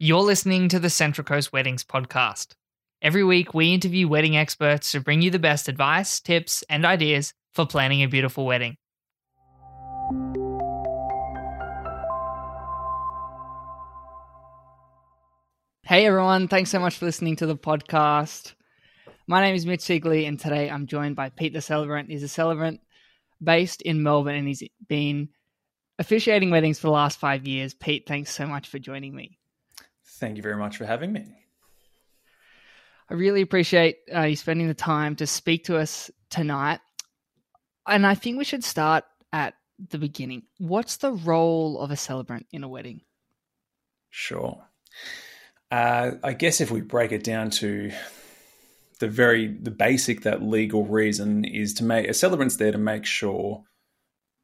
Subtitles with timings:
[0.00, 2.56] You're listening to the Central Coast Weddings podcast.
[3.00, 7.32] Every week, we interview wedding experts to bring you the best advice, tips, and ideas
[7.52, 8.76] for planning a beautiful wedding.
[15.84, 18.54] Hey everyone, thanks so much for listening to the podcast.
[19.28, 22.10] My name is Mitch Sigley, and today I'm joined by Pete the Celebrant.
[22.10, 22.80] He's a celebrant
[23.40, 25.28] based in Melbourne, and he's been
[26.00, 27.74] officiating weddings for the last five years.
[27.74, 29.38] Pete, thanks so much for joining me.
[30.18, 31.26] Thank you very much for having me.
[33.10, 36.80] I really appreciate uh, you spending the time to speak to us tonight.
[37.86, 39.54] And I think we should start at
[39.90, 40.44] the beginning.
[40.58, 43.02] What's the role of a celebrant in a wedding?
[44.10, 44.64] Sure.
[45.70, 47.90] Uh, I guess if we break it down to
[49.00, 53.04] the very the basic that legal reason is to make a celebrant's there to make
[53.04, 53.64] sure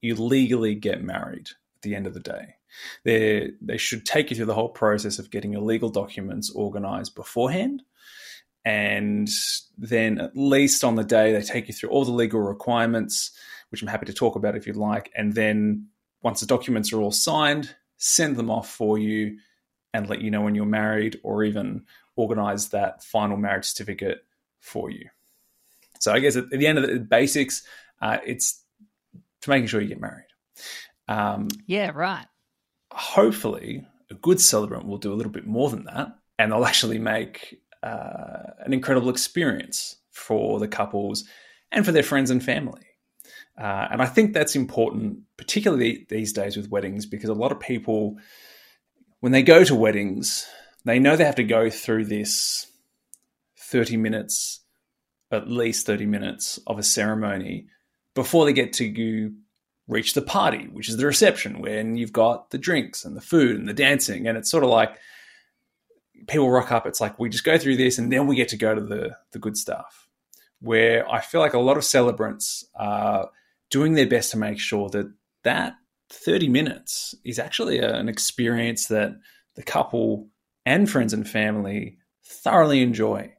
[0.03, 2.57] you legally get married at the end of the day.
[3.05, 7.15] They they should take you through the whole process of getting your legal documents organized
[7.15, 7.83] beforehand.
[8.65, 9.29] And
[9.79, 13.31] then at least on the day they take you through all the legal requirements,
[13.71, 15.11] which I'm happy to talk about if you'd like.
[15.17, 15.89] And then
[16.23, 19.39] once the documents are all signed, send them off for you
[19.95, 21.85] and let you know when you're married or even
[22.17, 24.25] organize that final marriage certificate
[24.61, 25.09] for you.
[26.01, 27.63] So I guess at the end of the basics,
[28.01, 28.63] uh, it's
[29.43, 30.27] to making sure you get married.
[31.09, 32.27] Um, yeah, right.
[32.93, 36.99] Hopefully, a good celebrant will do a little bit more than that, and they'll actually
[36.99, 41.25] make uh, an incredible experience for the couples
[41.73, 42.83] and for their friends and family.
[43.59, 47.61] Uh, and I think that's important, particularly these days with weddings, because a lot of
[47.61, 48.17] people
[49.21, 50.47] when they go to weddings,
[50.85, 52.67] they know they have to go through this
[53.59, 54.61] 30 minutes,
[55.31, 57.67] at least 30 minutes of a ceremony
[58.15, 59.33] before they get to
[59.91, 63.57] reach the party, which is the reception, when you've got the drinks and the food
[63.57, 64.27] and the dancing.
[64.27, 64.97] And it's sort of like
[66.29, 68.57] people rock up, it's like we just go through this and then we get to
[68.57, 70.09] go to the, the good stuff.
[70.61, 73.31] Where I feel like a lot of celebrants are
[73.69, 75.13] doing their best to make sure that
[75.43, 75.75] that
[76.11, 79.13] 30 minutes is actually a, an experience that
[79.57, 80.29] the couple
[80.65, 83.33] and friends and family thoroughly enjoy.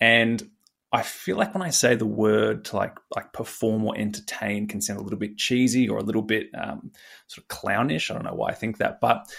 [0.00, 0.50] And
[0.96, 4.80] I feel like when I say the word to like like perform or entertain can
[4.80, 6.90] sound a little bit cheesy or a little bit um,
[7.26, 8.10] sort of clownish.
[8.10, 9.30] I don't know why I think that, but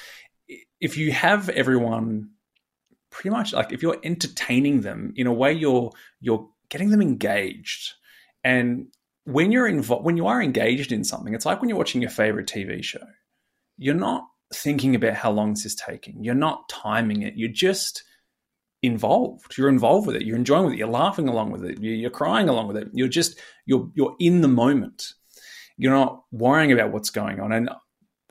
[0.79, 2.29] if you have everyone
[3.09, 5.91] pretty much like if you're entertaining them in a way, you're
[6.21, 7.93] you're getting them engaged,
[8.43, 8.89] and
[9.23, 12.11] when you're involved, when you are engaged in something, it's like when you're watching your
[12.11, 13.05] favorite TV show.
[13.79, 16.23] You're not thinking about how long this is taking.
[16.23, 17.33] You're not timing it.
[17.35, 18.03] You're just
[18.87, 19.57] involved.
[19.57, 20.23] You're involved with it.
[20.23, 20.79] You're enjoying with it.
[20.79, 21.79] You're laughing along with it.
[21.79, 22.89] You're crying along with it.
[22.93, 25.13] You're just you're you're in the moment.
[25.77, 27.51] You're not worrying about what's going on.
[27.51, 27.69] And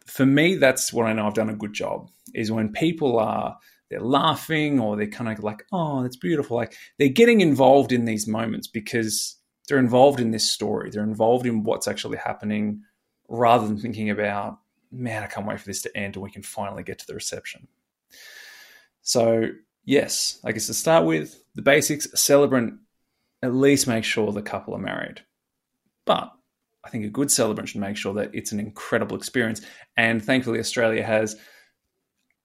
[0.06, 2.10] for me, that's what I know I've done a good job.
[2.34, 3.56] Is when people are
[3.90, 6.56] they're laughing or they're kind of like, oh, that's beautiful.
[6.56, 9.36] Like they're getting involved in these moments because
[9.68, 10.90] they're involved in this story.
[10.90, 12.82] They're involved in what's actually happening
[13.28, 14.58] rather than thinking about,
[14.90, 17.14] man, I can't wait for this to end and we can finally get to the
[17.14, 17.68] reception.
[19.02, 19.50] So,
[19.86, 22.74] yes, I guess to start with, the basics, celebrant
[23.42, 25.22] at least make sure the couple are married.
[26.04, 26.30] But
[26.84, 29.62] I think a good celebrant should make sure that it's an incredible experience.
[29.96, 31.36] And thankfully, Australia has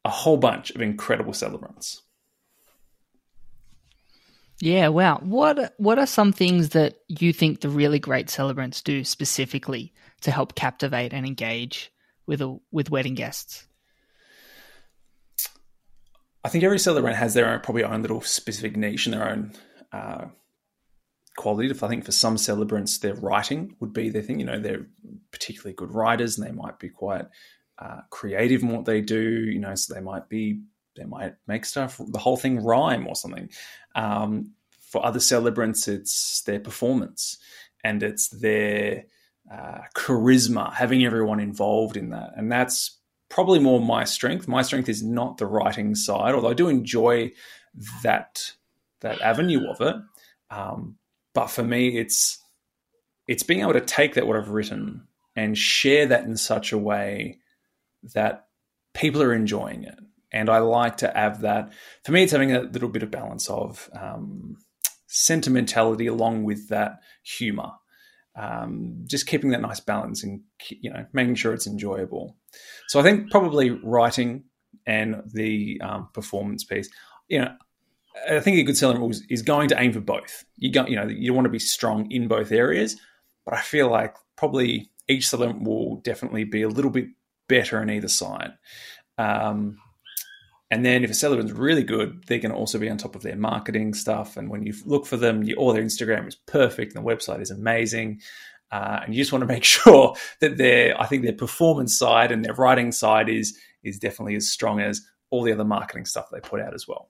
[0.06, 2.02] a whole bunch of incredible celebrants.
[4.60, 5.20] Yeah, wow.
[5.24, 9.92] What what are some things that you think the really great celebrants do specifically
[10.22, 11.92] to help captivate and engage
[12.28, 13.68] with a, with wedding guests?
[16.44, 19.54] I think every celebrant has their own probably own little specific niche and their own
[19.92, 20.26] uh,
[21.38, 21.70] quality.
[21.70, 24.40] I think for some celebrants, their writing would be their thing.
[24.40, 24.88] You know, they're
[25.32, 27.26] particularly good writers, and they might be quite
[27.78, 29.22] uh, creative in what they do.
[29.22, 30.62] You know, so they might be
[30.96, 33.50] they might make stuff the whole thing rhyme or something.
[33.96, 37.38] Um, for other celebrants, it's their performance
[37.84, 39.06] and it's their
[39.52, 42.98] uh, charisma, having everyone involved in that, and that's
[43.32, 44.48] probably more my strength.
[44.48, 47.32] My strength is not the writing side, although I do enjoy
[48.04, 48.54] that
[49.00, 49.96] that avenue of it.
[50.52, 50.98] Um,
[51.34, 52.38] but for me, it's
[53.28, 56.78] it's being able to take that what I've written and share that in such a
[56.78, 57.40] way
[58.14, 58.48] that
[58.94, 59.98] people are enjoying it
[60.32, 61.72] and I like to have that.
[62.04, 64.58] For me, it's having a little bit of balance of um,
[65.08, 67.72] sentimentality along with that humor.
[68.36, 72.38] Um, just keeping that nice balance and you know making sure it's enjoyable.
[72.88, 74.46] So I think probably writing
[74.86, 76.90] and the um, performance piece.
[77.28, 77.56] You know,
[78.30, 80.46] I think a good celebrant is going to aim for both.
[80.58, 82.98] You go, you know, you want to be strong in both areas,
[83.46, 87.08] but I feel like probably each celebrant will definitely be a little bit
[87.48, 88.54] better in either side.
[89.18, 89.78] Um,
[90.72, 93.24] And then if a celebrant's really good, they're going to also be on top of
[93.24, 94.38] their marketing stuff.
[94.38, 97.42] And when you look for them, you, all their Instagram is perfect, and the website
[97.42, 98.22] is amazing.
[98.72, 102.32] Uh, and you just want to make sure that their, I think their performance side
[102.32, 105.02] and their writing side is is definitely as strong as
[105.32, 107.10] all the other marketing stuff they put out as well.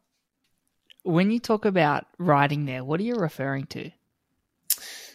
[1.03, 3.91] When you talk about writing there, what are you referring to?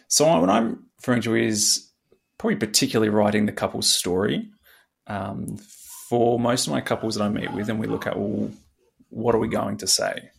[0.07, 1.89] So what I'm referring to is
[2.37, 4.49] probably particularly writing the couple's story.
[5.07, 5.57] Um,
[6.09, 8.49] for most of my couples that I meet with, and we look at, well,
[9.09, 10.29] what are we going to say?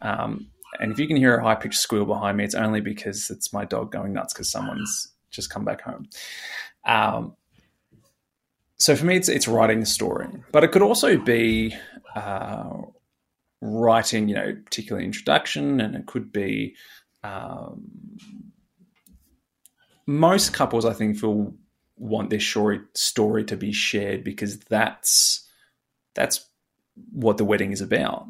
[0.00, 0.48] Um,
[0.80, 3.52] and if you can hear a high pitched squeal behind me, it's only because it's
[3.52, 6.08] my dog going nuts because someone's just come back home.
[6.84, 7.36] Um,
[8.78, 11.76] so for me, it's it's writing the story, but it could also be
[12.16, 12.80] uh,
[13.60, 16.74] writing, you know, particular introduction, and it could be
[17.22, 17.86] um,
[20.06, 20.84] most couples.
[20.84, 21.54] I think feel
[22.02, 25.48] want their short story to be shared because that's
[26.14, 26.44] that's
[27.12, 28.26] what the wedding is about.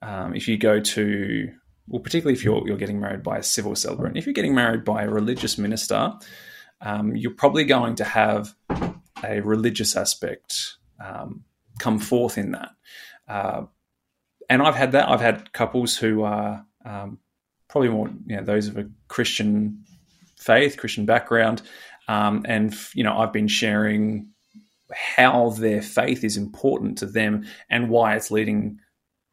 [0.00, 1.52] Um, if you go to
[1.88, 4.84] well, particularly if you're you're getting married by a civil celebrant, if you're getting married
[4.84, 6.12] by a religious minister,
[6.80, 8.54] um, you're probably going to have
[9.24, 11.44] a religious aspect um,
[11.78, 12.70] come forth in that.
[13.26, 13.62] Uh,
[14.48, 15.08] and I've had that.
[15.08, 17.18] I've had couples who are um,
[17.68, 19.84] probably more, you know, those of a Christian
[20.36, 21.62] faith, Christian background,
[22.10, 24.30] um, and you know, I've been sharing
[24.92, 28.80] how their faith is important to them and why it's leading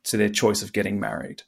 [0.04, 1.42] to their choice of getting married.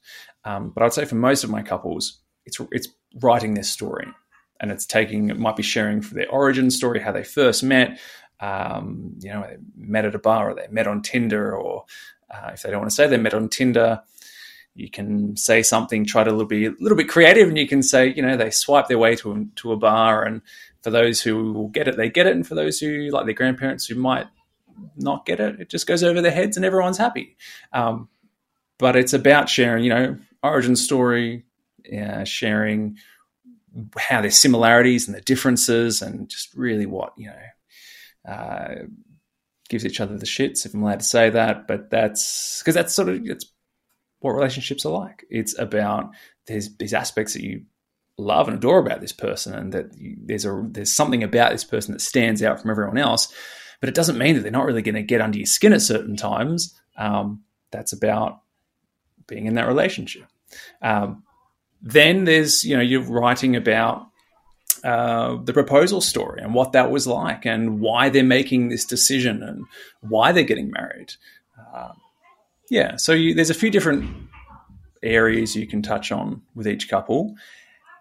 [0.44, 2.88] Um, but I'd say for most of my couples, it's it's
[3.22, 4.08] writing their story,
[4.60, 8.00] and it's taking it might be sharing for their origin story, how they first met,
[8.40, 11.86] um, you know, they met at a bar or they met on Tinder, or
[12.32, 14.02] uh, if they don't want to say they met on Tinder,
[14.74, 18.08] you can say something, try to be a little bit creative, and you can say,
[18.08, 20.42] you know, they swipe their way to a, to a bar, and
[20.82, 23.34] for those who will get it, they get it, and for those who like their
[23.34, 24.28] grandparents who might
[24.96, 27.38] not get it, it just goes over their heads, and everyone's happy.
[27.74, 28.10] Um,
[28.78, 31.44] but it's about sharing, you know, origin story,
[31.98, 32.98] uh, sharing
[33.98, 38.76] how their similarities and the differences, and just really what you know uh,
[39.70, 41.68] gives each other the shits, if I'm allowed to say that.
[41.68, 43.46] But that's because that's sort of it's
[44.20, 45.26] what relationships are like.
[45.30, 46.12] It's about
[46.48, 47.64] there's these aspects that you
[48.20, 51.94] love and adore about this person, and that there's a there's something about this person
[51.94, 53.34] that stands out from everyone else.
[53.80, 55.82] But it doesn't mean that they're not really going to get under your skin at
[55.82, 56.78] certain times.
[56.98, 58.42] Um, that's about
[59.28, 60.26] being in that relationship.
[60.82, 61.24] Um,
[61.82, 64.08] then there's you know you're writing about
[64.84, 69.44] uh, the proposal story and what that was like and why they're making this decision
[69.44, 69.66] and
[70.02, 71.14] why they're getting married.
[71.74, 71.92] Uh,
[72.70, 74.30] yeah, so you, there's a few different
[75.04, 77.36] areas you can touch on with each couple,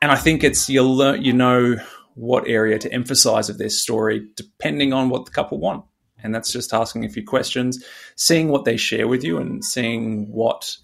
[0.00, 1.77] and I think it's you learn you know
[2.15, 5.85] what area to emphasize of their story depending on what the couple want,
[6.23, 7.85] and that's just asking a few questions,
[8.17, 10.77] seeing what they share with you, and seeing what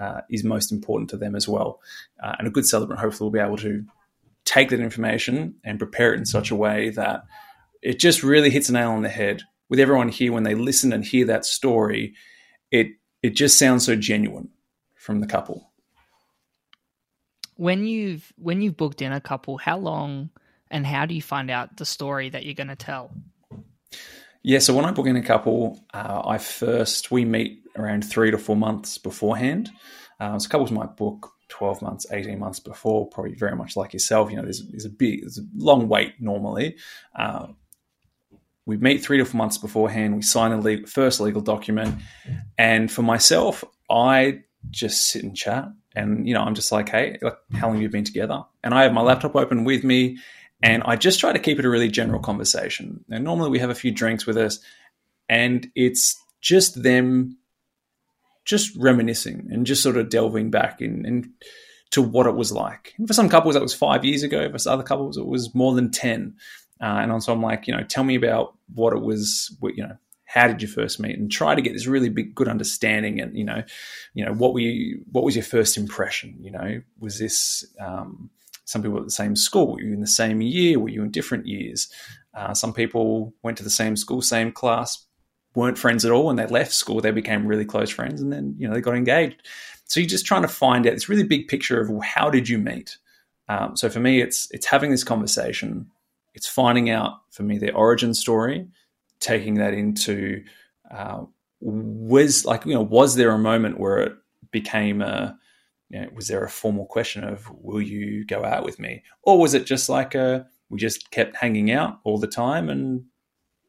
[0.00, 1.80] uh, is most important to them as well.
[2.22, 3.84] Uh, and a good celebrant hopefully will be able to
[4.44, 7.24] take that information and prepare it in such a way that
[7.82, 10.92] it just really hits a nail on the head with everyone here when they listen
[10.92, 12.14] and hear that story.
[12.70, 12.88] It
[13.22, 14.50] it just sounds so genuine
[14.96, 15.71] from the couple.
[17.56, 20.30] When you've when you've booked in a couple, how long
[20.70, 23.12] and how do you find out the story that you're going to tell?
[24.42, 28.30] Yeah, so when I book in a couple, uh, I first we meet around three
[28.30, 29.70] to four months beforehand.
[30.18, 34.30] Uh, so couples might book 12 months, 18 months before, probably very much like yourself.
[34.30, 36.76] You know, there's, there's a big, there's a long wait normally.
[37.14, 37.48] Uh,
[38.64, 40.16] we meet three to four months beforehand.
[40.16, 41.96] We sign a legal, first legal document.
[42.56, 44.40] And for myself, I
[44.70, 45.68] just sit and chat.
[45.94, 48.44] And, you know, I'm just like, hey, like, how long have you been together?
[48.64, 50.18] And I have my laptop open with me.
[50.62, 53.04] And I just try to keep it a really general conversation.
[53.10, 54.60] And normally we have a few drinks with us.
[55.28, 57.36] And it's just them
[58.44, 61.32] just reminiscing and just sort of delving back in
[61.90, 62.94] to what it was like.
[62.98, 64.50] And for some couples, that was five years ago.
[64.50, 66.36] For other couples, it was more than ten.
[66.80, 69.56] Uh, and so I'm like, you know, tell me about what it was.
[69.62, 69.96] You know,
[70.32, 71.18] how did you first meet?
[71.18, 73.20] And try to get this really big, good understanding.
[73.20, 73.62] And you know,
[74.14, 76.36] you know, what were you, what was your first impression?
[76.40, 78.30] You know, was this um,
[78.64, 79.72] some people at the same school?
[79.72, 80.78] Were you in the same year?
[80.78, 81.90] Were you in different years?
[82.34, 85.04] Uh, some people went to the same school, same class,
[85.54, 88.54] weren't friends at all when they left school they became really close friends and then
[88.58, 89.36] you know they got engaged
[89.84, 92.58] so you're just trying to find out this really big picture of how did you
[92.58, 92.96] meet
[93.48, 95.86] um, so for me it's it's having this conversation
[96.34, 98.66] it's finding out for me their origin story
[99.22, 100.42] taking that into
[100.90, 101.22] uh,
[101.60, 104.12] was like you know was there a moment where it
[104.50, 105.38] became a
[105.90, 109.38] you know, was there a formal question of will you go out with me or
[109.38, 113.04] was it just like a we just kept hanging out all the time and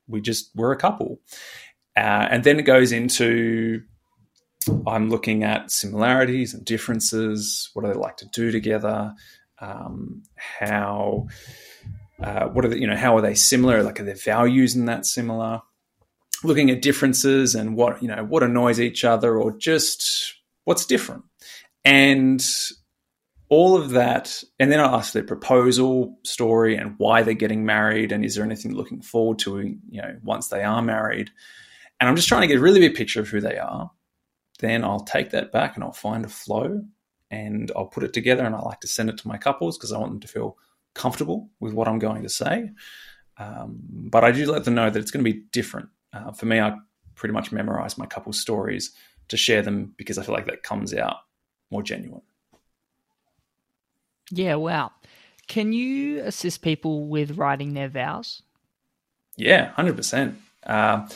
[0.07, 1.19] we just were a couple
[1.95, 3.83] uh, and then it goes into
[4.87, 7.69] I'm looking at similarities and differences.
[7.73, 9.13] What do they like to do together?
[9.59, 11.27] Um, how
[12.23, 13.83] uh, what are the, you know how are they similar?
[13.83, 15.61] Like are their values in that similar?
[16.43, 21.23] Looking at differences and what you know what annoys each other or just what's different,
[21.83, 22.45] and
[23.49, 24.43] all of that.
[24.59, 28.45] And then I ask their proposal story and why they're getting married and is there
[28.45, 31.29] anything looking forward to you know once they are married.
[31.99, 33.91] And I'm just trying to get a really big picture of who they are.
[34.59, 36.83] Then I'll take that back and I'll find a flow
[37.29, 39.91] and I'll put it together and I like to send it to my couples because
[39.91, 40.57] I want them to feel
[40.93, 42.69] comfortable with what I'm going to say.
[43.37, 45.89] Um, but I do let them know that it's going to be different.
[46.11, 46.75] Uh, for me, I
[47.15, 48.91] pretty much memorize my couple stories
[49.29, 51.17] to share them because I feel like that comes out
[51.71, 52.21] more genuine.
[54.29, 54.91] Yeah, wow.
[55.47, 58.41] Can you assist people with writing their vows?
[59.35, 60.35] Yeah, 100%.
[60.65, 61.07] Uh,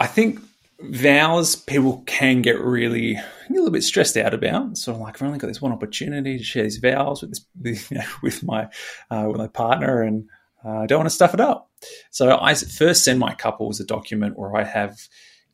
[0.00, 0.40] I think
[0.82, 4.76] vows people can get really a little bit stressed out about.
[4.76, 7.90] Sort of like I've only got this one opportunity to share these vows with this
[7.90, 8.68] you know, with my
[9.10, 10.28] uh, with my partner, and
[10.64, 11.70] uh, I don't want to stuff it up.
[12.10, 14.98] So I first send my couples a document where I have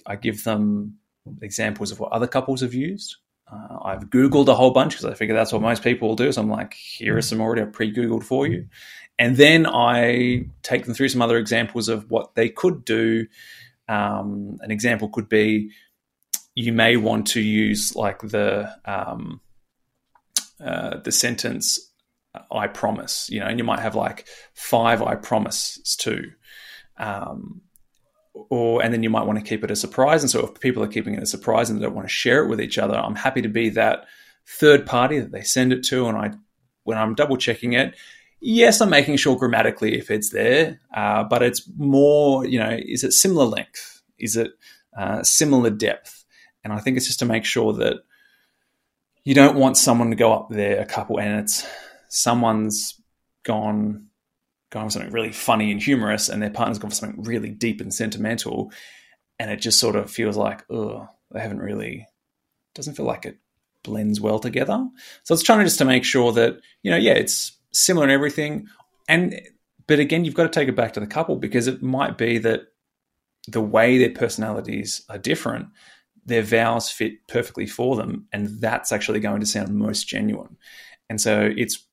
[0.07, 0.99] I give them
[1.43, 3.17] examples of what other couples have used.
[3.51, 6.31] Uh, I've Googled a whole bunch because I figure that's what most people will do.
[6.33, 8.67] So I'm like, here are some already pre Googled for you.
[9.19, 13.27] And then I take them through some other examples of what they could do
[13.89, 15.71] um, an example could be
[16.55, 19.41] you may want to use like the um,
[20.61, 21.93] uh, the sentence
[22.51, 26.33] "I promise," you know, and you might have like five "I promises" too.
[26.97, 27.63] Um,
[28.51, 30.23] or and then you might want to keep it a surprise.
[30.23, 32.43] And so if people are keeping it a surprise and they don't want to share
[32.43, 34.07] it with each other, I'm happy to be that
[34.47, 36.09] third party that they send it to.
[36.09, 36.33] And I,
[36.85, 37.95] when I'm double checking it,
[38.41, 43.05] yes, I'm making sure grammatically if it's there, uh, but it's more, you know, is
[43.05, 44.03] it similar length?
[44.19, 44.53] Is it
[44.97, 46.25] uh, similar depth?
[46.65, 47.99] And I think it's just to make sure that
[49.25, 51.67] you don't want someone to go up there, a couple, and it's
[52.09, 53.01] someone's
[53.45, 54.07] gone
[54.71, 57.81] gone for something really funny and humorous, and their partner's gone for something really deep
[57.81, 58.73] and sentimental,
[59.39, 62.07] and it just sort of feels like, oh, they haven't really
[62.75, 63.39] doesn't feel like it
[63.83, 64.87] blends well together.
[65.25, 68.11] So it's trying to just to make sure that you know, yeah, it's similar in
[68.11, 68.67] everything.
[69.09, 69.41] And
[69.87, 72.39] but again, you've got to take it back to the couple because it might be
[72.39, 72.63] that
[73.47, 75.69] the way their personalities are different,
[76.27, 80.57] their vows fit perfectly for them, and that's actually going to sound most genuine.
[81.09, 81.85] And so it's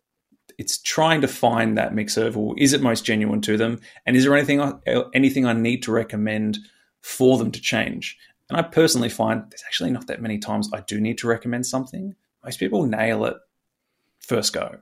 [0.57, 4.15] it's trying to find that mix of well, is it most genuine to them, and
[4.15, 4.79] is there anything
[5.13, 6.59] anything I need to recommend
[7.01, 8.17] for them to change?
[8.49, 11.65] And I personally find there's actually not that many times I do need to recommend
[11.65, 12.13] something.
[12.43, 13.37] Most people nail it
[14.19, 14.77] first go.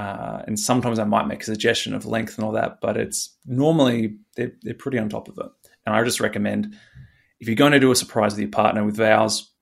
[0.00, 3.36] Uh, and sometimes I might make a suggestion of length and all that, but it's
[3.44, 5.50] normally they're, they're pretty on top of it.
[5.84, 6.74] And I just recommend
[7.38, 9.52] if you're going to do a surprise with your partner with vows,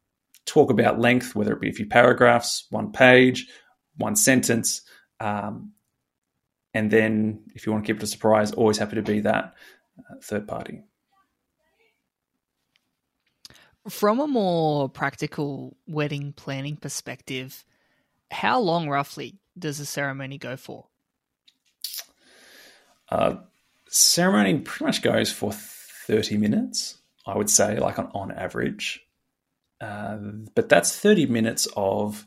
[0.46, 3.48] talk about length, whether it be a few paragraphs, one page,
[3.96, 4.82] one sentence.
[5.18, 5.72] Um,
[6.72, 9.54] and then if you want to keep it a surprise, always happy to be that
[9.98, 10.82] uh, third party.
[13.88, 17.64] From a more practical wedding planning perspective,
[18.30, 20.86] how long roughly does the ceremony go for?
[23.08, 23.36] Uh,
[23.88, 29.04] ceremony pretty much goes for 30 minutes, I would say, like on, on average.
[29.80, 30.18] Uh,
[30.54, 32.26] but that's 30 minutes of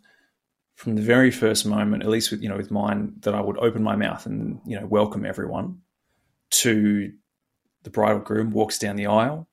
[0.75, 3.57] from the very first moment, at least with you know with mine, that I would
[3.57, 5.81] open my mouth and you know welcome everyone
[6.51, 7.11] to
[7.83, 9.47] the bride or groom walks down the aisle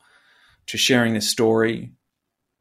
[0.66, 1.92] to sharing the story,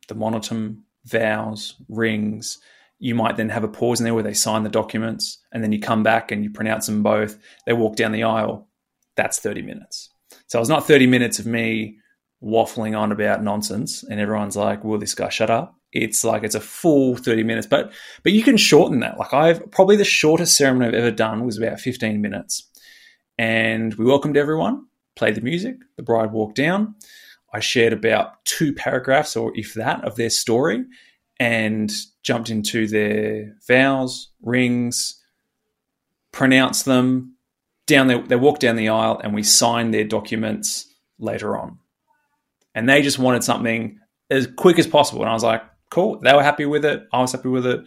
[0.07, 2.59] the monitum, vows, rings,
[2.99, 5.71] you might then have a pause in there where they sign the documents and then
[5.71, 7.37] you come back and you pronounce them both.
[7.65, 8.67] They walk down the aisle.
[9.15, 10.09] That's 30 minutes.
[10.47, 11.97] So it's not 30 minutes of me
[12.43, 15.75] waffling on about nonsense and everyone's like, will this guy shut up?
[15.91, 19.17] It's like it's a full 30 minutes, but but you can shorten that.
[19.17, 22.69] Like I've probably the shortest ceremony I've ever done was about 15 minutes.
[23.37, 24.85] And we welcomed everyone,
[25.15, 26.95] played the music, the bride walked down.
[27.53, 30.83] I shared about two paragraphs or if that of their story
[31.39, 31.91] and
[32.23, 35.21] jumped into their vows, rings,
[36.31, 37.35] pronounced them.
[37.85, 41.79] Down there, they walked down the aisle, and we signed their documents later on.
[42.75, 45.21] And they just wanted something as quick as possible.
[45.21, 46.19] And I was like, cool.
[46.19, 47.07] They were happy with it.
[47.13, 47.81] I was happy with it.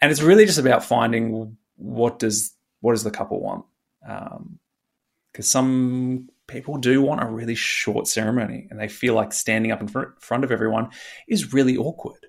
[0.00, 3.64] And it's really just about finding what does what does the couple want.
[4.02, 9.72] Because um, some people do want a really short ceremony, and they feel like standing
[9.72, 10.90] up in front of everyone
[11.26, 12.23] is really awkward.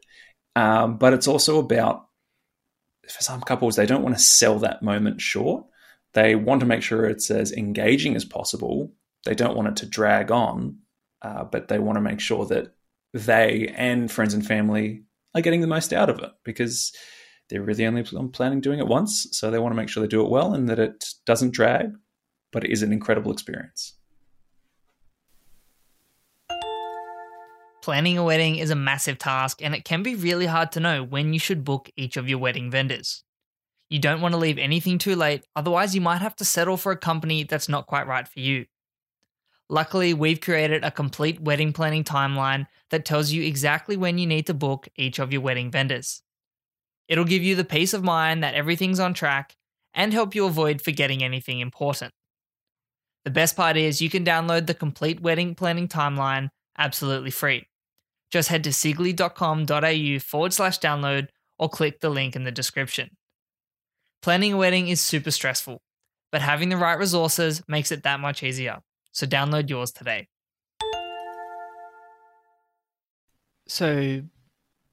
[0.56, 2.08] Um, but it's also about,
[3.08, 5.66] for some couples, they don't want to sell that moment short.
[6.14, 8.94] They want to make sure it's as engaging as possible.
[9.26, 10.80] They don't want it to drag on,
[11.22, 12.74] uh, but they want to make sure that
[13.14, 16.94] they and friends and family are getting the most out of it because
[17.50, 19.28] they're really only planning doing it once.
[19.32, 21.92] So they want to make sure they do it well and that it doesn't drag,
[22.52, 23.94] but it is an incredible experience.
[27.86, 31.04] Planning a wedding is a massive task and it can be really hard to know
[31.04, 33.24] when you should book each of your wedding vendors.
[33.92, 36.92] You don't want to leave anything too late, otherwise, you might have to settle for
[36.92, 38.66] a company that's not quite right for you.
[39.70, 44.48] Luckily, we've created a complete wedding planning timeline that tells you exactly when you need
[44.48, 46.24] to book each of your wedding vendors.
[47.08, 49.56] It'll give you the peace of mind that everything's on track
[49.94, 52.16] and help you avoid forgetting anything important.
[53.26, 56.50] The best part is you can download the complete wedding planning timeline
[56.80, 57.68] absolutely free.
[58.32, 61.28] Just head to sigley.com.au forward slash download
[61.58, 63.12] or click the link in the description.
[64.22, 65.82] Planning a wedding is super stressful,
[66.32, 68.80] but having the right resources makes it that much easier.
[69.12, 70.28] So download yours today.
[73.68, 74.22] So,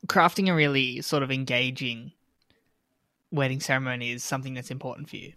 [0.07, 2.13] crafting a really sort of engaging
[3.31, 5.33] wedding ceremony is something that's important for you.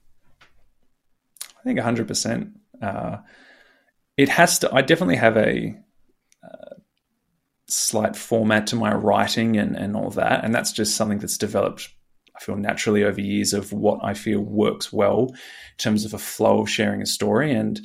[1.41, 2.51] I think 100%.
[2.81, 3.17] Uh,
[4.17, 5.77] it has to, I definitely have a
[7.67, 10.43] slight format to my writing and, and all that.
[10.43, 11.89] And that's just something that's developed
[12.35, 16.17] I feel naturally over years of what I feel works well in terms of a
[16.17, 17.53] flow of sharing a story.
[17.53, 17.79] And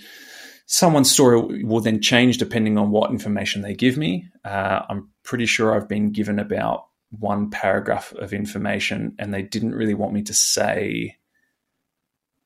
[0.67, 4.29] someone's story will then change depending on what information they give me.
[4.45, 9.75] Uh, I'm pretty sure I've been given about one paragraph of information and they didn't
[9.75, 11.17] really want me to say.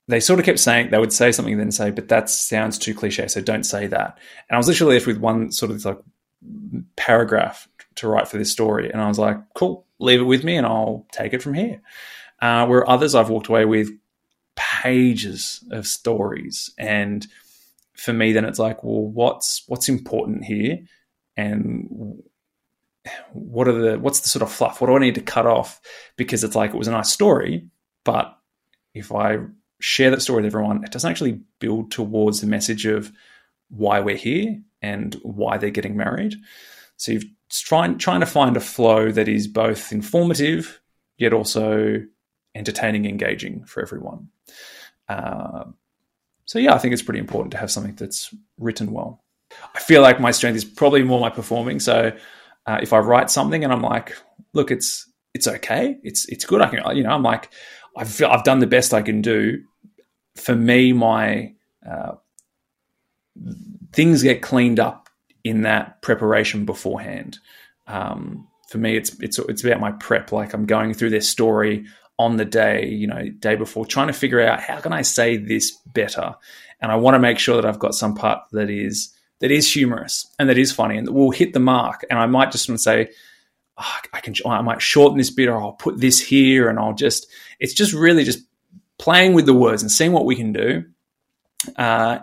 [0.07, 2.79] They sort of kept saying they would say something and then say, but that sounds
[2.79, 4.19] too cliche, so don't say that.
[4.51, 5.99] And I was literally left with one sort of like
[6.97, 10.57] paragraph to write for this story, and I was like, cool, leave it with me
[10.57, 11.81] and I'll take it from here.
[12.41, 13.91] Uh, where others I've walked away with
[14.57, 16.71] pages of stories.
[16.79, 17.27] And
[17.95, 20.81] for me, then it's like, well, what's what's important here?
[21.37, 22.23] And
[23.33, 24.81] what are the what's the sort of fluff?
[24.81, 25.81] What do I need to cut off?
[26.17, 27.69] Because it's like it was a nice story,
[28.05, 28.37] but
[28.93, 29.39] if I
[29.81, 33.13] share that story with everyone, it doesn't actually build towards the message of
[33.71, 36.35] why we're here and why they're getting married.
[36.97, 40.81] So you're trying trying to find a flow that is both informative
[41.17, 42.03] yet also
[42.55, 44.29] entertaining, engaging for everyone.
[45.09, 45.65] Uh,
[46.45, 49.25] so yeah, I think it's pretty important to have something that's written well.
[49.75, 51.81] I feel like my strength is probably more my performing.
[51.81, 52.13] So
[52.67, 54.17] uh, if I write something and I'm like,
[54.53, 56.61] look, it's it's okay, it's it's good.
[56.61, 57.51] I can you know I'm like
[57.97, 59.63] I've I've done the best I can do.
[60.37, 61.55] For me, my
[61.89, 62.15] uh,
[63.95, 65.09] things get cleaned up
[65.45, 67.39] in that preparation beforehand.
[67.87, 70.33] Um, for me, it's it's it's about my prep.
[70.33, 71.87] Like I'm going through their story
[72.19, 75.37] on the day, you know, day before, trying to figure out how can I say
[75.37, 76.35] this better,
[76.81, 79.73] and I want to make sure that I've got some part that is that is
[79.73, 82.05] humorous and that is funny and that will hit the mark.
[82.09, 83.11] And I might just want to say,
[83.77, 86.95] oh, I can, I might shorten this bit, or I'll put this here, and I'll
[86.95, 87.27] just.
[87.61, 88.41] It's just really just
[88.99, 90.85] playing with the words and seeing what we can do,
[91.77, 92.19] uh,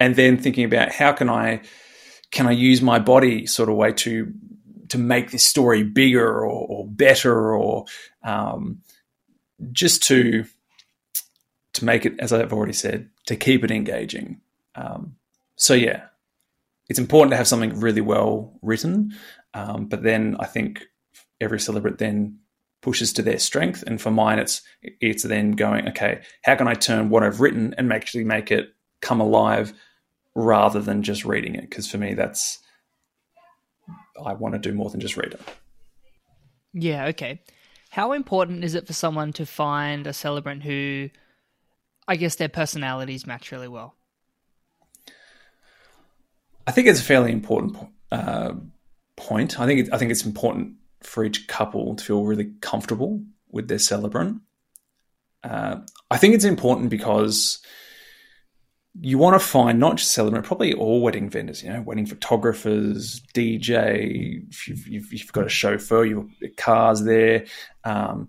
[0.00, 1.60] and then thinking about how can I
[2.32, 4.32] can I use my body sort of way to
[4.88, 7.84] to make this story bigger or, or better or
[8.24, 8.80] um,
[9.70, 10.44] just to
[11.74, 14.40] to make it, as I've already said, to keep it engaging.
[14.74, 15.14] Um,
[15.54, 16.06] so yeah,
[16.88, 19.14] it's important to have something really well written,
[19.54, 20.82] um, but then I think
[21.40, 22.38] every celebrant then
[22.80, 26.74] pushes to their strength, and for mine, it's it's then going, okay, how can I
[26.74, 29.72] turn what I've written and actually make it come alive
[30.40, 31.62] rather than just reading it.
[31.62, 32.58] Because for me, that's
[34.24, 35.40] I want to do more than just read it.
[36.72, 37.06] Yeah.
[37.06, 37.42] Okay.
[37.90, 41.10] How important is it for someone to find a celebrant who,
[42.06, 43.96] I guess, their personalities match really well?
[46.66, 47.76] I think it's a fairly important
[48.12, 48.52] uh,
[49.16, 49.58] point.
[49.58, 53.66] I think it, I think it's important for each couple to feel really comfortable with
[53.66, 54.42] their celebrant.
[55.42, 57.58] Uh, I think it's important because
[58.98, 63.20] you want to find not just celebrant, probably all wedding vendors, you know, wedding photographers,
[63.34, 66.26] DJ, if you've, you've, you've got a chauffeur, your
[66.56, 67.46] car's there.
[67.84, 68.28] Um,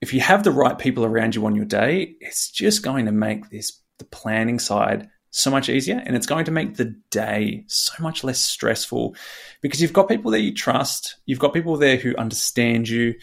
[0.00, 3.12] if you have the right people around you on your day, it's just going to
[3.12, 6.00] make this, the planning side, so much easier.
[6.04, 9.16] And it's going to make the day so much less stressful
[9.60, 13.14] because you've got people that you trust, you've got people there who understand you.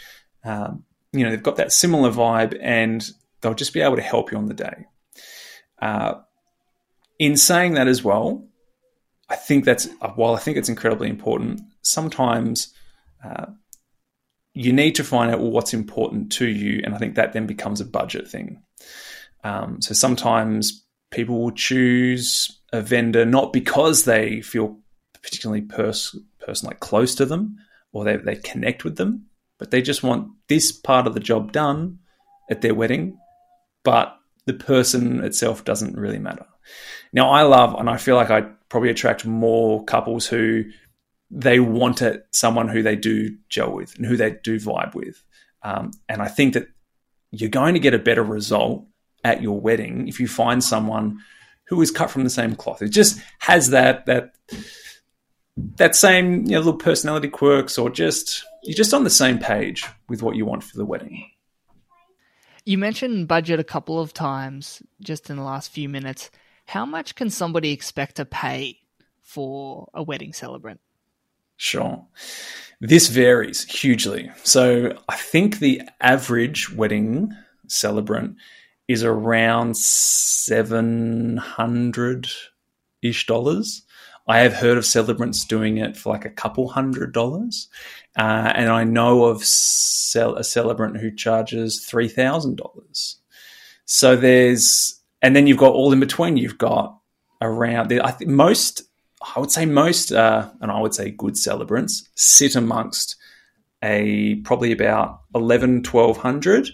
[0.43, 0.83] Um,
[1.13, 3.09] you know, they've got that similar vibe and
[3.39, 4.85] they'll just be able to help you on the day.
[5.81, 6.15] Uh,
[7.19, 8.47] in saying that as well,
[9.29, 11.61] I think that's while I think it's incredibly important.
[11.81, 12.73] Sometimes
[13.23, 13.47] uh,
[14.53, 17.81] you need to find out what's important to you, and I think that then becomes
[17.81, 18.61] a budget thing.
[19.43, 24.79] Um, so sometimes people will choose a vendor not because they feel
[25.21, 27.57] particularly pers- person like close to them
[27.91, 29.25] or they, they connect with them,
[29.57, 31.99] but they just want this part of the job done
[32.49, 33.17] at their wedding,
[33.83, 36.45] but the person itself doesn't really matter.
[37.13, 40.65] Now, I love, and I feel like I probably attract more couples who
[41.31, 45.23] they want it, someone who they do gel with and who they do vibe with.
[45.63, 46.67] Um, and I think that
[47.31, 48.85] you're going to get a better result
[49.23, 51.19] at your wedding if you find someone
[51.67, 52.81] who is cut from the same cloth.
[52.81, 54.35] It just has that that
[55.77, 59.83] that same you know, little personality quirks, or just you're just on the same page
[60.07, 61.29] with what you want for the wedding.
[62.65, 66.29] You mentioned budget a couple of times just in the last few minutes.
[66.65, 68.79] How much can somebody expect to pay
[69.21, 70.81] for a wedding celebrant?
[71.57, 72.05] Sure.
[72.81, 74.29] This varies hugely.
[74.43, 77.31] So I think the average wedding
[77.67, 78.35] celebrant
[78.87, 82.27] is around 700
[83.01, 83.81] ish dollars.
[84.27, 87.69] I have heard of celebrants doing it for like a couple hundred dollars.
[88.17, 93.15] Uh, and I know of cel- a celebrant who charges $3,000.
[93.85, 96.37] So there's, and then you've got all in between.
[96.37, 96.99] You've got
[97.41, 98.83] around, I think most,
[99.35, 103.15] I would say most, uh, and I would say good celebrants sit amongst
[103.81, 106.69] a probably about 11, 1200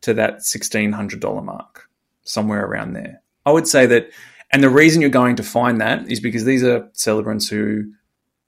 [0.00, 1.88] to that $1,600 mark,
[2.24, 3.22] somewhere around there.
[3.46, 4.10] I would say that,
[4.50, 7.84] and the reason you're going to find that is because these are celebrants who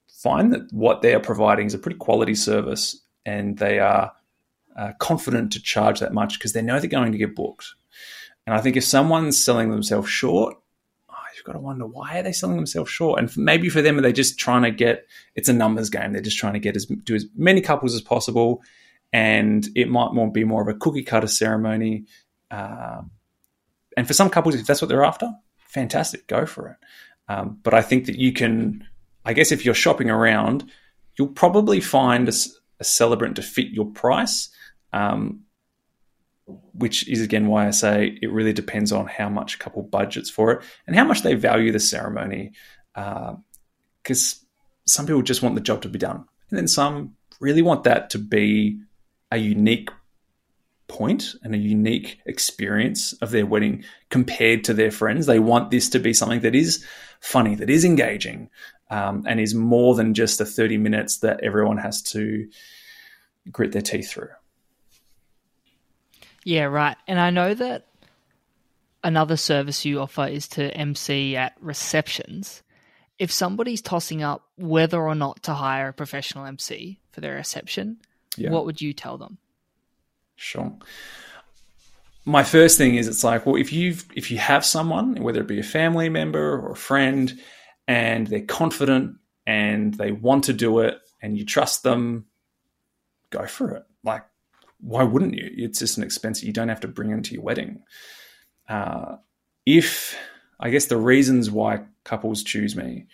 [0.09, 4.11] find that what they are providing is a pretty quality service and they are
[4.75, 7.73] uh, confident to charge that much because they know they're going to get booked.
[8.45, 10.55] And I think if someone's selling themselves short,
[11.09, 13.19] oh, you've got to wonder why are they selling themselves short?
[13.19, 15.07] And maybe for them, are they just trying to get?
[15.35, 16.13] It's a numbers game.
[16.13, 18.61] They're just trying to get as do as many couples as possible
[19.15, 22.03] and it might more be more of a cookie cutter ceremony.
[22.51, 23.01] Uh,
[23.95, 26.77] and for some couples, if that's what they're after, fantastic, go for it.
[27.29, 28.85] Um, but I think that you can,
[29.23, 30.69] I guess, if you're shopping around,
[31.17, 32.33] you'll probably find a,
[32.81, 34.49] a celebrant to fit your price.
[34.91, 35.44] Um,
[36.73, 40.29] which is again why I say it really depends on how much a couple budgets
[40.29, 42.51] for it and how much they value the ceremony.
[42.93, 44.45] Because uh,
[44.85, 48.09] some people just want the job to be done, and then some really want that
[48.11, 48.79] to be
[49.31, 49.89] a unique
[50.87, 55.25] point and a unique experience of their wedding compared to their friends.
[55.25, 56.85] They want this to be something that is
[57.19, 58.49] funny, that is engaging,
[58.91, 62.47] um, and is more than just the 30 minutes that everyone has to
[63.51, 64.29] grit their teeth through.
[66.45, 66.95] Yeah, right.
[67.07, 67.87] And I know that
[69.03, 72.61] another service you offer is to MC at receptions.
[73.17, 77.97] If somebody's tossing up whether or not to hire a professional MC for their reception,
[78.37, 78.51] yeah.
[78.51, 79.39] what would you tell them?
[80.35, 80.71] Sure.
[82.25, 85.47] My first thing is it's like, well, if you've if you have someone, whether it
[85.47, 87.39] be a family member or a friend,
[87.87, 92.25] and they're confident and they want to do it and you trust them,
[93.29, 93.83] go for it.
[94.03, 94.25] Like,
[94.85, 95.49] why wouldn't you?
[95.57, 97.81] It's just an expense that you don't have to bring into your wedding.
[98.69, 99.15] Uh,
[99.65, 100.15] if
[100.59, 103.07] I guess the reasons why couples choose me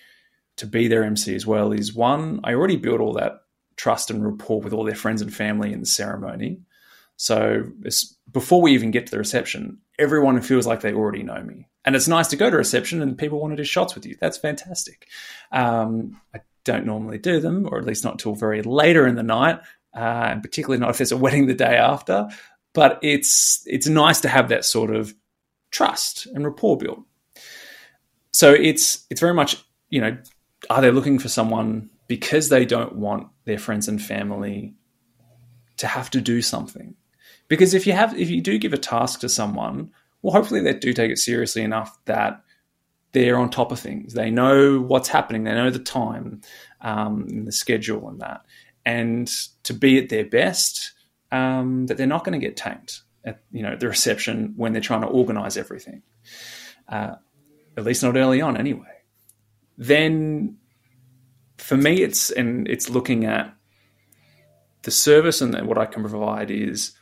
[0.57, 3.43] to be their MC as well is one, I already built all that
[3.77, 6.59] trust and rapport with all their friends and family in the ceremony.
[7.15, 7.71] So
[8.31, 11.67] before we even get to the reception, everyone feels like they already know me.
[11.85, 14.17] And it's nice to go to reception and people want to do shots with you.
[14.19, 15.07] That's fantastic.
[15.51, 19.23] Um, I don't normally do them, or at least not till very later in the
[19.23, 19.61] night,
[19.95, 22.27] uh, and particularly not if there's a wedding the day after.
[22.73, 25.13] But it's it's nice to have that sort of
[25.71, 27.01] trust and rapport built.
[28.31, 29.57] So it's it's very much
[29.91, 30.17] you know,
[30.71, 34.73] are they looking for someone because they don't want their friends and family
[35.77, 36.95] to have to do something.
[37.47, 40.73] Because if you have if you do give a task to someone, well hopefully they
[40.73, 42.41] do take it seriously enough that
[43.11, 44.13] they're on top of things.
[44.13, 45.43] They know what's happening.
[45.43, 46.41] They know the time,
[46.79, 48.45] um, and the schedule, and that,
[48.85, 49.27] and
[49.63, 50.93] to be at their best,
[51.31, 54.81] um, that they're not going to get tanked at you know the reception when they're
[54.81, 56.01] trying to organise everything.
[56.87, 57.15] Uh,
[57.77, 58.87] at least not early on, anyway.
[59.77, 60.57] Then
[61.57, 63.55] for me, it's and it's looking at
[64.83, 66.93] the service and what I can provide is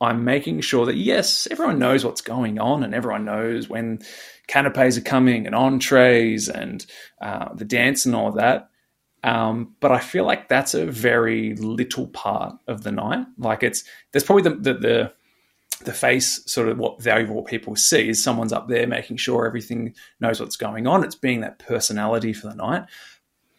[0.00, 4.00] I'm making sure that yes, everyone knows what's going on and everyone knows when
[4.48, 6.84] canapes are coming and entrees and
[7.20, 8.68] uh, the dance and all that.
[9.24, 13.26] Um, but I feel like that's a very little part of the night.
[13.38, 15.12] Like it's there's probably the the, the
[15.84, 19.94] the face sort of what valuable people see is someone's up there making sure everything
[20.20, 21.04] knows what's going on.
[21.04, 22.84] It's being that personality for the night.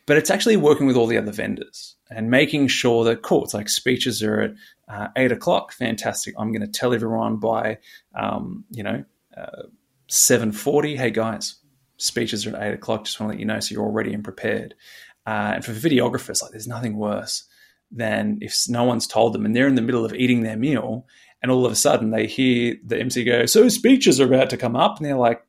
[0.06, 3.54] But it's actually working with all the other vendors and making sure that cool it's
[3.54, 4.54] like speeches are at
[4.90, 5.72] uh, eight o'clock.
[5.72, 6.34] Fantastic.
[6.38, 7.78] I'm going to tell everyone by
[8.14, 9.06] um, you know
[9.38, 9.64] uh,
[10.10, 11.56] 7.40 hey guys
[11.98, 13.06] speeches are at eight o'clock.
[13.06, 14.76] Just want to let you know so you're all ready and prepared
[15.26, 17.44] Uh, and for videographers, like there's nothing worse
[17.92, 21.06] than if no one's told them and they're in the middle of eating their meal
[21.44, 24.58] and all of a sudden they hear the MC go, "So speeches are about to
[24.58, 25.46] come up," and they're like,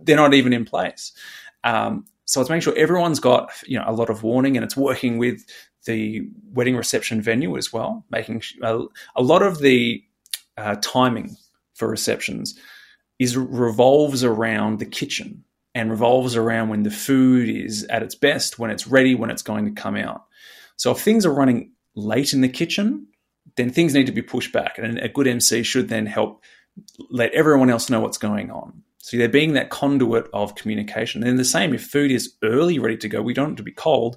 [0.00, 1.12] they're not even in place.
[1.64, 4.76] Um, so it's making sure everyone's got you know a lot of warning, and it's
[4.76, 5.44] working with
[5.84, 8.82] the wedding reception venue as well, making a,
[9.16, 10.02] a lot of the
[10.56, 11.36] uh, timing
[11.74, 12.58] for receptions
[13.18, 18.58] is revolves around the kitchen and revolves around when the food is at its best,
[18.58, 20.24] when it's ready, when it's going to come out.
[20.76, 23.06] So if things are running late in the kitchen,
[23.56, 26.42] then things need to be pushed back, and a good MC should then help
[27.10, 28.82] let everyone else know what's going on.
[28.98, 31.24] So they're being that conduit of communication.
[31.24, 33.72] And the same, if food is early, ready to go, we don't want to be
[33.72, 34.16] cold.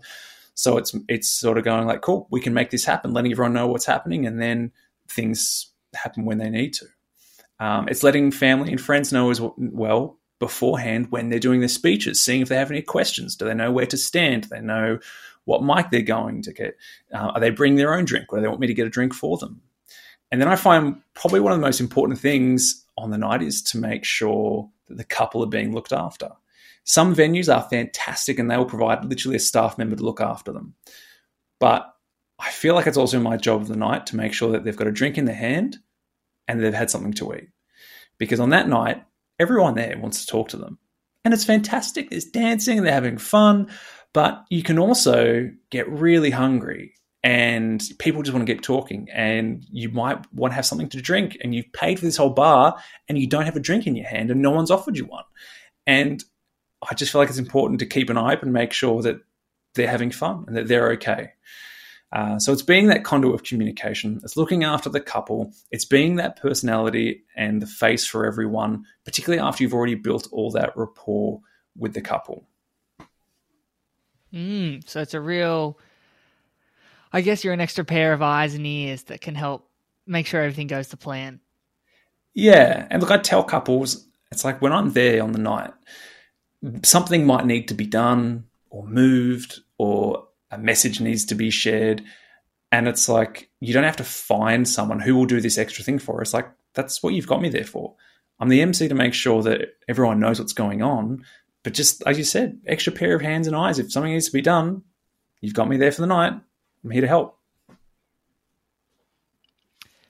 [0.53, 3.53] So it's it's sort of going like, cool, we can make this happen, letting everyone
[3.53, 4.71] know what's happening, and then
[5.09, 6.85] things happen when they need to.
[7.59, 12.21] Um, it's letting family and friends know as well beforehand when they're doing their speeches,
[12.21, 13.36] seeing if they have any questions.
[13.36, 14.43] Do they know where to stand?
[14.43, 15.00] Do they know
[15.45, 16.76] what mic they're going to get?
[17.13, 18.89] Uh, are they bringing their own drink, or do they want me to get a
[18.89, 19.62] drink for them?
[20.32, 23.62] And then I find probably one of the most important things on the night is
[23.63, 26.30] to make sure that the couple are being looked after.
[26.84, 30.52] Some venues are fantastic and they will provide literally a staff member to look after
[30.52, 30.76] them.
[31.60, 31.91] But
[32.38, 34.76] I feel like it's also my job of the night to make sure that they've
[34.76, 35.78] got a drink in their hand
[36.48, 37.50] and they've had something to eat.
[38.17, 39.04] Because on that night,
[39.39, 40.78] everyone there wants to talk to them.
[41.24, 42.10] And it's fantastic.
[42.10, 43.69] There's dancing, and they're having fun,
[44.13, 46.93] but you can also get really hungry
[47.26, 51.02] and people just want to keep talking and you might want to have something to
[51.02, 52.78] drink and you've paid for this whole bar
[53.10, 55.24] and you don't have a drink in your hand and no one's offered you one.
[55.88, 56.24] And
[56.88, 59.21] I just feel like it's important to keep an eye open and make sure that
[59.74, 61.32] they're having fun and that they're okay.
[62.15, 64.21] Uh, so it's being that conduit of communication.
[64.23, 65.51] It's looking after the couple.
[65.69, 70.49] It's being that personality and the face for everyone, particularly after you've already built all
[70.51, 71.41] that rapport
[71.78, 72.47] with the couple.
[74.34, 75.78] Mm, so it's a real
[77.12, 79.69] I guess you're an extra pair of eyes and ears that can help
[80.08, 81.39] make sure everything goes to plan.
[82.34, 85.71] Yeah, and look, I tell couples, it's like when I'm there on the night,
[86.84, 90.24] something might need to be done or moved or
[90.55, 92.03] a message needs to be shared.
[92.71, 95.99] And it's like, you don't have to find someone who will do this extra thing
[95.99, 96.33] for us.
[96.33, 97.95] Like, that's what you've got me there for.
[98.39, 101.23] I'm the MC to make sure that everyone knows what's going on.
[101.63, 103.79] But just as you said, extra pair of hands and eyes.
[103.79, 104.83] If something needs to be done,
[105.41, 106.33] you've got me there for the night.
[106.83, 107.39] I'm here to help.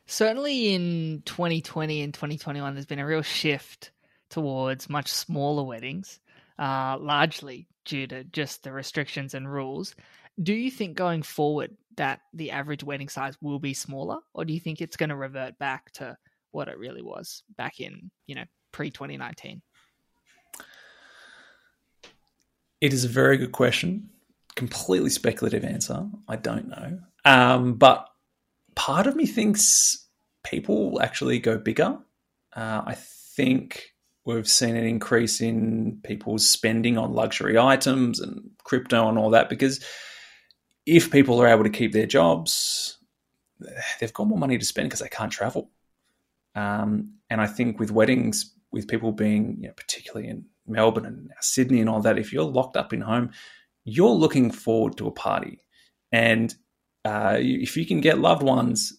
[0.07, 3.91] Certainly in 2020 and 2021, there's been a real shift
[4.29, 6.19] towards much smaller weddings,
[6.59, 9.95] uh, largely due to just the restrictions and rules.
[10.41, 14.53] Do you think going forward that the average wedding size will be smaller, or do
[14.53, 16.17] you think it's going to revert back to
[16.51, 19.61] what it really was back in, you know, pre 2019?
[22.81, 24.09] It is a very good question
[24.55, 26.07] completely speculative answer.
[26.27, 26.99] I don't know.
[27.25, 28.07] Um, but
[28.75, 30.07] part of me thinks
[30.43, 31.97] people will actually go bigger.
[32.55, 32.95] Uh, I
[33.35, 33.83] think
[34.25, 39.49] we've seen an increase in people's spending on luxury items and crypto and all that
[39.49, 39.83] because
[40.85, 42.97] if people are able to keep their jobs,
[43.99, 45.71] they've got more money to spend because they can't travel.
[46.55, 51.31] Um, and I think with weddings, with people being, you know, particularly in Melbourne and
[51.41, 53.31] Sydney and all that, if you're locked up in home,
[53.83, 55.59] you're looking forward to a party.
[56.11, 56.53] And
[57.03, 58.93] uh, if you can get loved ones,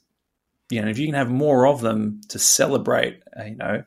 [0.70, 3.84] you know, if you can have more of them to celebrate, uh, you know,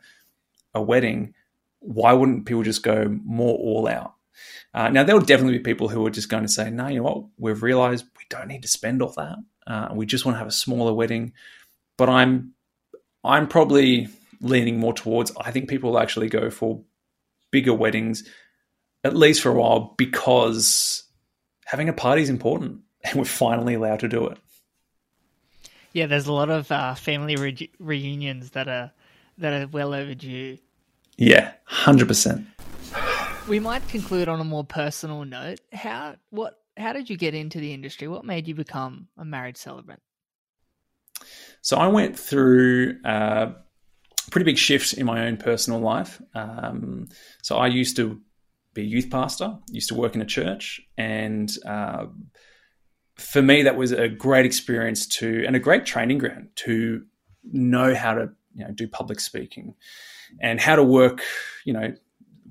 [0.74, 1.34] a wedding,
[1.80, 4.16] why wouldn't people just go more all out?
[4.74, 6.98] Uh, now, there will definitely be people who are just going to say, no, you
[6.98, 9.38] know what, we've realized we don't need to spend all that.
[9.66, 11.34] Uh, we just want to have a smaller wedding.
[11.98, 12.54] But I'm,
[13.24, 14.08] I'm probably
[14.42, 16.82] leaning more towards, I think people will actually go for
[17.52, 18.24] bigger weddings
[19.04, 21.04] at least for a while, because
[21.66, 24.38] having a party is important, and we're finally allowed to do it.
[25.94, 28.92] Yeah, there's a lot of uh, family re- reunions that are
[29.40, 30.58] that are well overdue.
[31.18, 32.46] Yeah, hundred percent.
[33.50, 35.60] We might conclude on a more personal note.
[35.74, 38.08] How what how did you get into the industry?
[38.08, 40.04] What made you become a marriage celebrant?
[41.62, 43.54] So I went through a
[44.30, 46.22] pretty big shift in my own personal life.
[46.36, 47.08] Um,
[47.42, 48.22] so I used to
[48.76, 52.06] be a youth pastor, used to work in a church, and uh,
[53.16, 57.04] for me that was a great experience to and a great training ground to
[57.52, 59.74] know how to you know do public speaking
[60.40, 61.24] and how to work
[61.66, 61.96] you know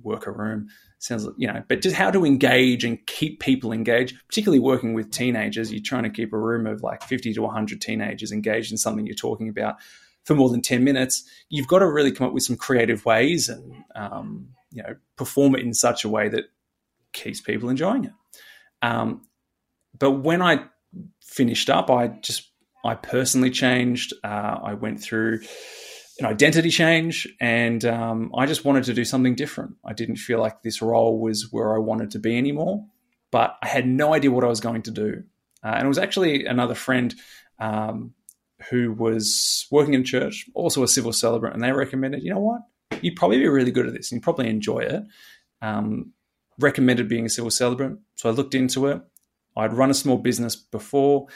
[0.03, 4.17] work a room sounds you know but just how to engage and keep people engaged
[4.29, 7.81] particularly working with teenagers you're trying to keep a room of like 50 to 100
[7.81, 9.77] teenagers engaged in something you're talking about
[10.25, 13.49] for more than 10 minutes you've got to really come up with some creative ways
[13.49, 16.45] and um, you know perform it in such a way that
[17.13, 18.13] keeps people enjoying it.
[18.83, 19.23] Um,
[19.99, 20.65] but when I
[21.23, 22.51] finished up, I just
[22.85, 24.15] I personally changed.
[24.23, 25.41] Uh, I went through
[26.19, 29.77] an identity change, and um, I just wanted to do something different.
[29.85, 32.85] I didn't feel like this role was where I wanted to be anymore,
[33.31, 35.23] but I had no idea what I was going to do.
[35.63, 37.15] Uh, and it was actually another friend
[37.61, 38.15] um,
[38.71, 42.63] who was working in church, also a civil celebrant, and they recommended, you know what,
[43.03, 45.03] you'd probably be really good at this and you'd probably enjoy it.
[45.63, 46.13] Um,
[46.59, 48.01] recommended being a civil celebrant.
[48.17, 49.01] So I looked into it.
[49.57, 51.27] I'd run a small business before,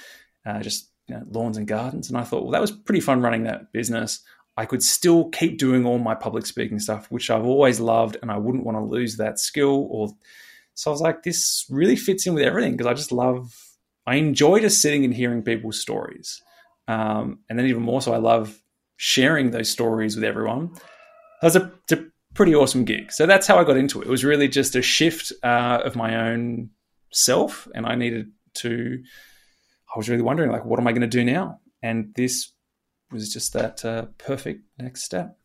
[0.45, 2.09] uh, just you know, lawns and gardens.
[2.09, 4.23] And I thought, well, that was pretty fun running that business.
[4.57, 8.31] I could still keep doing all my public speaking stuff, which I've always loved, and
[8.31, 9.87] I wouldn't want to lose that skill.
[9.91, 10.09] Or
[10.75, 13.55] so I was like, this really fits in with everything because I just love.
[14.07, 16.43] I enjoy just sitting and hearing people's stories,
[16.89, 18.59] um, and then even more so, I love
[18.97, 20.73] sharing those stories with everyone.
[21.41, 21.99] That was a, a,
[22.35, 23.13] pretty awesome gig.
[23.13, 24.07] So that's how I got into it.
[24.07, 26.71] It was really just a shift uh, of my own
[27.13, 29.03] self, and I needed to.
[29.95, 31.61] I was really wondering, like, what am I going to do now?
[31.83, 32.51] And this
[33.13, 35.37] was just that uh, perfect next step.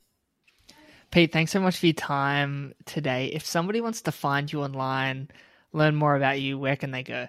[1.12, 3.28] Pete, thanks so much for your time today.
[3.28, 5.30] If somebody wants to find you online,
[5.72, 7.28] learn more about you, where can they go?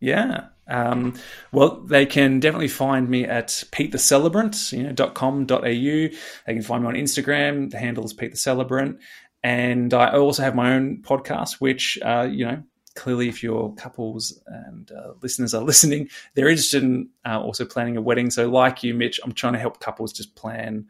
[0.00, 0.48] Yeah.
[0.66, 1.14] Um,
[1.52, 5.58] well, they can definitely find me at Pete the Celebrant, you know, .com.au.
[5.60, 6.10] They
[6.46, 7.70] can find me on Instagram.
[7.70, 8.98] The handle is Pete the Celebrant.
[9.42, 12.62] And I also have my own podcast, which, uh, you know,
[12.94, 17.96] clearly if your couples and uh, listeners are listening, they're interested in uh, also planning
[17.96, 18.30] a wedding.
[18.30, 20.86] So, like you, Mitch, I'm trying to help couples just plan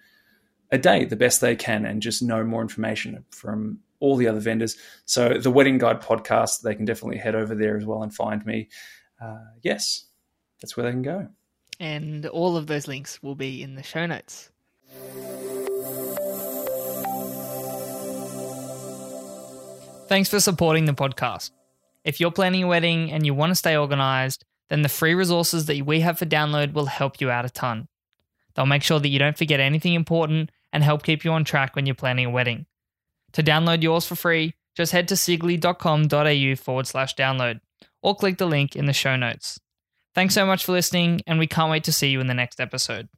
[0.73, 4.41] a day the best they can and just know more information from all the other
[4.41, 4.77] vendors.
[5.05, 8.45] So, the Wedding Guide podcast, they can definitely head over there as well and find
[8.45, 8.69] me.
[9.21, 10.07] Uh, yes,
[10.61, 11.29] that's where they can go.
[11.79, 14.51] And all of those links will be in the show notes.
[20.09, 21.53] Thanks for supporting the podcast.
[22.05, 25.67] If you're planning a wedding and you want to stay organized, then the free resources
[25.67, 27.89] that we have for download will help you out a ton.
[28.55, 31.77] They'll make sure that you don't forget anything important and help keep you on track
[31.77, 32.67] when you're planning a wedding.
[33.33, 37.61] To download yours for free, just head to sigley.com.au forward slash download
[38.03, 39.61] or click the link in the show notes.
[40.15, 42.61] Thanks so much for listening, and we can't wait to see you in the next
[42.61, 43.09] episode.